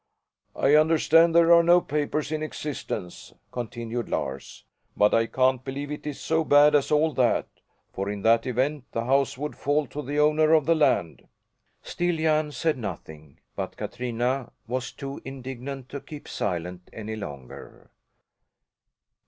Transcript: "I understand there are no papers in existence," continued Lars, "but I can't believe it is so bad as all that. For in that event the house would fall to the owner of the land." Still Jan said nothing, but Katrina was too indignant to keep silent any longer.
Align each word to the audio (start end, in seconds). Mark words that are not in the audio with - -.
"I 0.55 0.73
understand 0.73 1.35
there 1.35 1.53
are 1.53 1.61
no 1.61 1.79
papers 1.79 2.31
in 2.31 2.41
existence," 2.41 3.35
continued 3.51 4.09
Lars, 4.09 4.65
"but 4.97 5.13
I 5.13 5.27
can't 5.27 5.63
believe 5.63 5.91
it 5.91 6.07
is 6.07 6.19
so 6.19 6.43
bad 6.43 6.73
as 6.73 6.89
all 6.89 7.13
that. 7.13 7.45
For 7.93 8.09
in 8.09 8.23
that 8.23 8.47
event 8.47 8.85
the 8.93 9.05
house 9.05 9.37
would 9.37 9.55
fall 9.55 9.85
to 9.85 10.01
the 10.01 10.17
owner 10.19 10.53
of 10.53 10.65
the 10.65 10.73
land." 10.73 11.27
Still 11.83 12.15
Jan 12.17 12.51
said 12.51 12.79
nothing, 12.79 13.41
but 13.55 13.77
Katrina 13.77 14.51
was 14.67 14.91
too 14.91 15.21
indignant 15.23 15.87
to 15.89 15.99
keep 16.01 16.27
silent 16.27 16.89
any 16.91 17.15
longer. 17.15 17.91